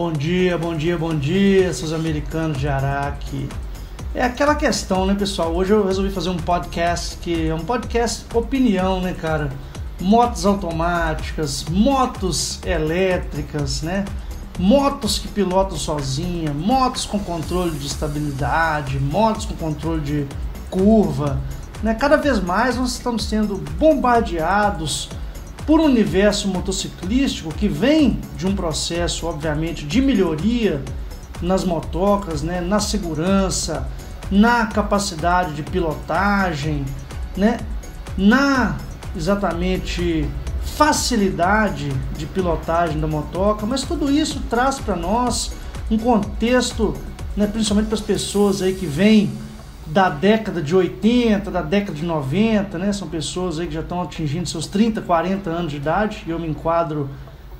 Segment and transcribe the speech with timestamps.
[0.00, 3.48] Bom dia, bom dia, bom dia, seus americanos de Araque.
[4.14, 5.52] É aquela questão, né, pessoal?
[5.52, 9.50] Hoje eu resolvi fazer um podcast que é um podcast opinião, né, cara?
[10.00, 14.04] Motos automáticas, motos elétricas, né?
[14.56, 20.26] Motos que pilotam sozinha, motos com controle de estabilidade, motos com controle de
[20.70, 21.40] curva,
[21.82, 21.92] né?
[21.94, 25.10] Cada vez mais nós estamos sendo bombardeados
[25.68, 30.82] por um universo motociclístico que vem de um processo, obviamente, de melhoria
[31.42, 33.86] nas motocas, né, na segurança,
[34.30, 36.86] na capacidade de pilotagem,
[37.36, 37.58] né,
[38.16, 38.78] na
[39.14, 40.26] exatamente
[40.64, 45.52] facilidade de pilotagem da motoca, mas tudo isso traz para nós
[45.90, 46.94] um contexto,
[47.36, 49.30] né, principalmente para as pessoas aí que vêm
[49.90, 52.92] da década de 80, da década de 90, né?
[52.92, 56.38] São pessoas aí que já estão atingindo seus 30, 40 anos de idade, e eu
[56.38, 57.08] me enquadro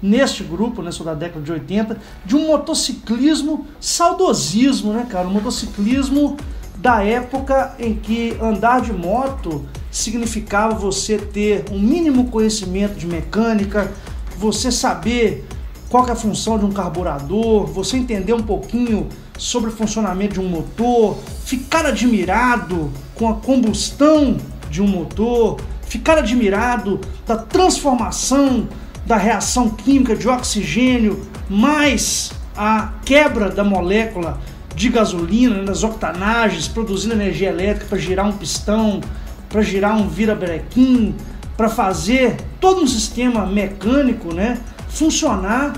[0.00, 0.90] neste grupo, né?
[0.90, 5.26] Sou da década de 80, de um motociclismo saudosismo, né, cara?
[5.26, 6.36] Um motociclismo
[6.76, 13.90] da época em que andar de moto significava você ter um mínimo conhecimento de mecânica,
[14.36, 15.46] você saber
[15.88, 19.08] qual é a função de um carburador, você entender um pouquinho
[19.38, 24.36] sobre o funcionamento de um motor, ficar admirado com a combustão
[24.68, 28.68] de um motor, ficar admirado da transformação
[29.06, 34.38] da reação química de oxigênio mais a quebra da molécula
[34.74, 39.00] de gasolina né, nas octanagens, produzindo energia elétrica para girar um pistão,
[39.48, 41.14] para girar um virabrequim,
[41.56, 44.58] para fazer todo um sistema mecânico né,
[44.88, 45.72] funcionar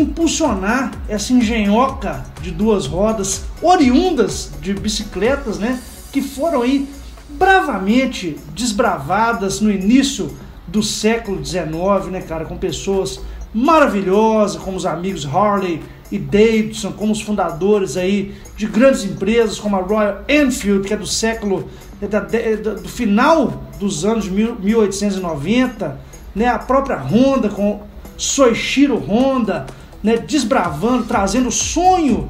[0.00, 5.80] impulsionar essa engenhoca de duas rodas oriundas de bicicletas, né,
[6.12, 6.88] que foram aí
[7.28, 13.20] bravamente desbravadas no início do século XIX, né, cara, com pessoas
[13.52, 19.76] maravilhosas, como os amigos Harley e Davidson, como os fundadores aí de grandes empresas como
[19.76, 21.68] a Royal Enfield, que é do século
[22.00, 26.00] é é do final dos anos 1890,
[26.34, 27.80] né, a própria Honda com
[28.16, 29.66] Soichiro Honda,
[30.02, 32.28] né, desbravando, trazendo sonho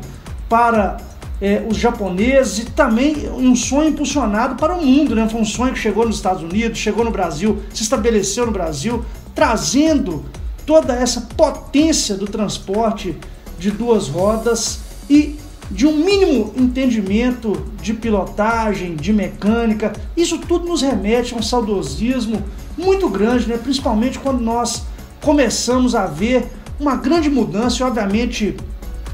[0.49, 0.99] para
[1.41, 5.15] é, os japoneses e também um sonho impulsionado para o mundo.
[5.15, 5.29] Né?
[5.29, 9.05] Foi um sonho que chegou nos Estados Unidos, chegou no Brasil, se estabeleceu no Brasil,
[9.35, 10.25] trazendo
[10.65, 13.17] toda essa potência do transporte
[13.59, 15.37] de duas rodas e
[15.71, 19.93] de um mínimo entendimento de pilotagem, de mecânica.
[20.17, 22.43] Isso tudo nos remete a um saudosismo
[22.77, 23.57] muito grande, né?
[23.57, 24.85] principalmente quando nós
[25.21, 26.47] começamos a ver
[26.83, 28.57] uma grande mudança, e obviamente,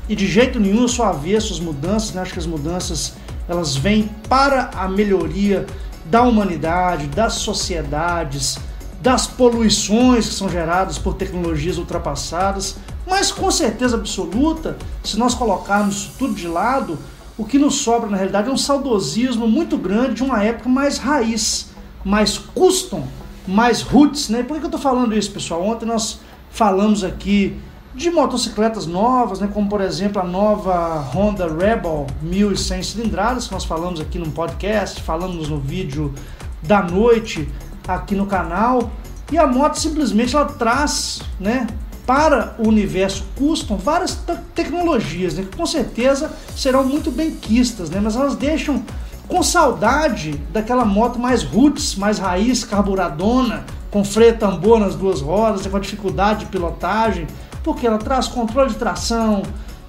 [0.09, 2.23] e de jeito nenhum eu sou avesso às mudanças, né?
[2.23, 3.13] acho que as mudanças
[3.47, 5.67] elas vêm para a melhoria
[6.07, 8.59] da humanidade, das sociedades,
[9.03, 16.11] das poluições que são geradas por tecnologias ultrapassadas, mas com certeza absoluta, se nós colocarmos
[16.19, 16.99] tudo de lado,
[17.37, 20.97] o que nos sobra na realidade é um saudosismo muito grande de uma época mais
[20.97, 21.69] raiz,
[22.03, 23.07] mais custom,
[23.47, 24.43] mais roots, né?
[24.43, 25.63] Por que eu estou falando isso, pessoal?
[25.63, 26.21] Ontem nós
[26.59, 27.57] falamos aqui
[27.95, 33.65] de motocicletas novas, né, como por exemplo a nova Honda Rebel 1100 cilindradas, que nós
[33.65, 36.13] falamos aqui no podcast, falamos no vídeo
[36.61, 37.49] da noite
[37.87, 38.91] aqui no canal.
[39.31, 41.69] E a moto simplesmente ela traz, né,
[42.05, 44.19] para o universo custom várias
[44.53, 48.83] tecnologias, né, que com certeza serão muito bem quistas, né, mas elas deixam
[49.29, 55.67] com saudade daquela moto mais roots, mais raiz, carburadona, com freio tambor nas duas rodas,
[55.67, 57.27] com a dificuldade de pilotagem,
[57.63, 59.43] porque ela traz controle de tração,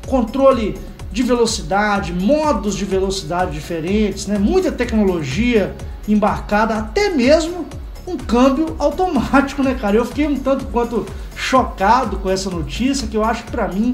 [0.08, 0.78] controle
[1.12, 4.38] de velocidade, modos de velocidade diferentes, né?
[4.38, 5.76] muita tecnologia
[6.08, 7.66] embarcada, até mesmo
[8.08, 9.96] um câmbio automático, né, cara?
[9.96, 11.06] Eu fiquei um tanto quanto
[11.36, 13.94] chocado com essa notícia, que eu acho que para mim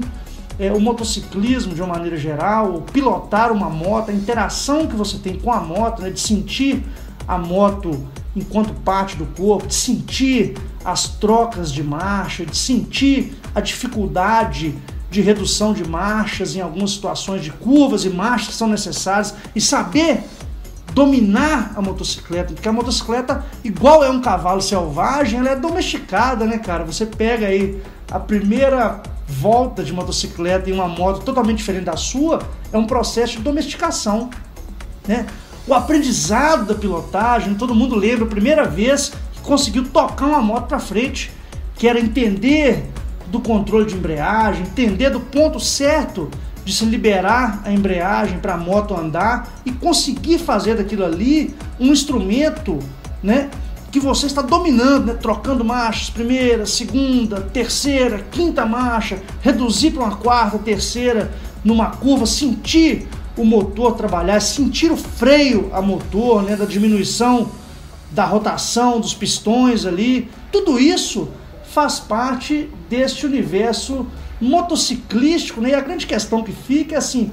[0.58, 5.38] é, o motociclismo de uma maneira geral, pilotar uma moto, a interação que você tem
[5.38, 6.82] com a moto, né, de sentir
[7.28, 13.60] a moto enquanto parte do corpo, de sentir as trocas de marcha, de sentir a
[13.60, 14.74] dificuldade
[15.10, 19.60] de redução de marchas em algumas situações de curvas e marchas que são necessárias e
[19.60, 20.22] saber
[20.92, 26.58] dominar a motocicleta, porque a motocicleta, igual é um cavalo selvagem, ela é domesticada, né,
[26.58, 26.84] cara?
[26.84, 32.40] Você pega aí a primeira volta de motocicleta em uma moto totalmente diferente da sua,
[32.72, 34.30] é um processo de domesticação,
[35.06, 35.26] né?
[35.66, 40.68] O aprendizado da pilotagem, todo mundo lembra a primeira vez que conseguiu tocar uma moto
[40.68, 41.32] para frente,
[41.74, 42.88] que era entender
[43.26, 46.30] do controle de embreagem, entender do ponto certo
[46.64, 51.92] de se liberar a embreagem para a moto andar e conseguir fazer daquilo ali um
[51.92, 52.78] instrumento,
[53.22, 53.50] né,
[53.90, 55.14] que você está dominando, né?
[55.14, 61.32] trocando marchas, primeira, segunda, terceira, quinta marcha, reduzir para uma quarta, terceira,
[61.64, 66.56] numa curva, sentir o motor trabalhar, sentir o freio a motor, né?
[66.56, 67.50] da diminuição
[68.10, 71.28] da rotação dos pistões ali, tudo isso
[71.70, 74.06] faz parte deste universo
[74.40, 75.70] motociclístico, né?
[75.70, 77.30] E a grande questão que fica é assim,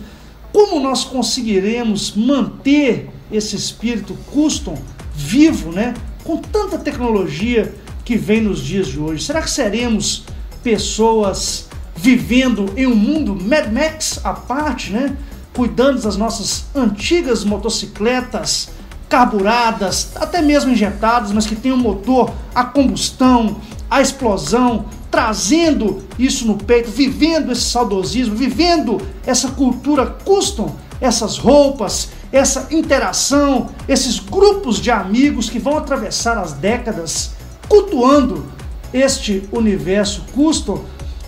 [0.51, 4.77] como nós conseguiremos manter esse espírito custom
[5.15, 5.93] vivo, né?
[6.23, 7.73] com tanta tecnologia
[8.03, 9.23] que vem nos dias de hoje?
[9.23, 10.23] Será que seremos
[10.63, 15.15] pessoas vivendo em um mundo Mad Max à parte, né?
[15.53, 18.69] Cuidando das nossas antigas motocicletas
[19.07, 23.57] carburadas, até mesmo injetadas, mas que tem um motor a combustão,
[23.89, 32.09] a explosão, trazendo isso no peito, vivendo esse saudosismo, vivendo essa cultura custom, essas roupas,
[32.31, 37.33] essa interação, esses grupos de amigos que vão atravessar as décadas
[37.69, 38.45] cultuando
[38.91, 40.83] este universo custom,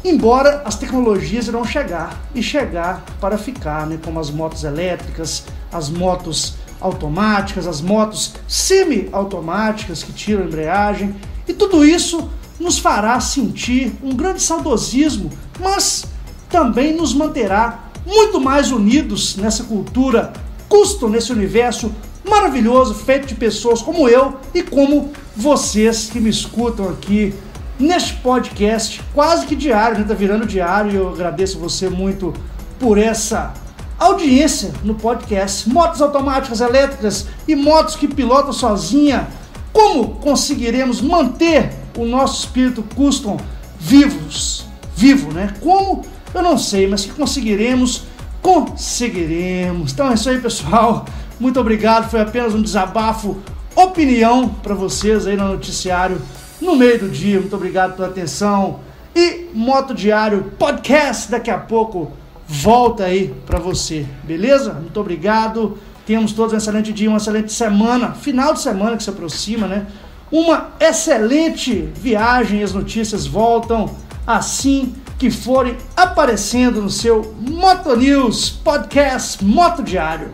[0.10, 3.98] embora as tecnologias irão chegar e chegar para ficar, né?
[4.04, 11.16] como as motos elétricas, as motos automáticas, as motos semi-automáticas que tiram a embreagem,
[11.48, 12.30] e tudo isso
[12.60, 16.06] nos fará sentir um grande saudosismo, mas
[16.50, 20.32] também nos manterá muito mais unidos nessa cultura
[20.70, 21.92] custo nesse universo
[22.28, 27.34] maravilhoso feito de pessoas como eu e como vocês que me escutam aqui
[27.80, 30.06] neste podcast quase que diário, né?
[30.08, 32.34] Tá virando diário e eu agradeço você muito
[32.80, 33.54] por essa
[33.98, 35.70] audiência no podcast.
[35.70, 39.28] Motos automáticas elétricas e motos que pilotam sozinha.
[39.72, 43.38] Como conseguiremos manter o nosso espírito custom
[43.80, 45.54] vivos, vivo, né?
[45.62, 46.04] Como?
[46.34, 48.04] Eu não sei, mas que conseguiremos
[48.46, 49.92] conseguiremos.
[49.92, 51.06] Então é isso aí, pessoal.
[51.40, 52.10] Muito obrigado.
[52.12, 53.38] Foi apenas um desabafo,
[53.76, 56.22] opinião para vocês aí no noticiário
[56.66, 57.40] no meio do dia.
[57.40, 58.80] Muito obrigado pela atenção.
[59.16, 62.12] E Moto Diário Podcast daqui a pouco
[62.48, 64.74] volta aí para você, beleza?
[64.74, 65.78] Muito obrigado.
[66.06, 69.88] Temos todos um excelente dia, uma excelente semana, final de semana que se aproxima, né?
[70.32, 72.62] Uma excelente viagem.
[72.62, 73.90] As notícias voltam
[74.28, 80.32] assim que forem aparecendo no seu Moto News Podcast Moto Diário.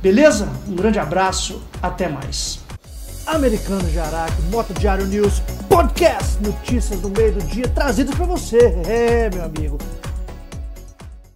[0.00, 0.48] Beleza?
[0.68, 2.63] Um grande abraço, até mais.
[3.26, 8.58] Americano de Araque, Moto Diário News Podcast, notícias no meio do dia trazidas para você.
[8.86, 9.78] É, meu amigo